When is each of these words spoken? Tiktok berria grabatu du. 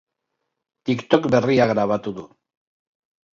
Tiktok 0.89 1.27
berria 1.35 1.67
grabatu 1.73 2.15
du. 2.21 2.25